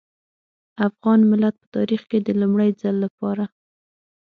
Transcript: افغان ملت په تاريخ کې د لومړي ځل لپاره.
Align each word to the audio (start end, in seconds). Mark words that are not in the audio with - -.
افغان 0.87 1.19
ملت 1.31 1.55
په 1.61 1.67
تاريخ 1.75 2.01
کې 2.09 2.19
د 2.21 2.29
لومړي 2.41 2.69
ځل 2.81 2.95
لپاره. 3.05 3.45